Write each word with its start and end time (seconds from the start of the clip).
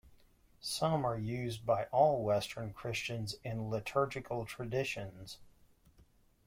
Some 0.61 1.05
are 1.05 1.15
used 1.19 1.63
by 1.63 1.83
all 1.91 2.23
Western 2.23 2.73
Christians 2.73 3.35
in 3.43 3.69
liturgical 3.69 4.47
traditions. 4.47 5.37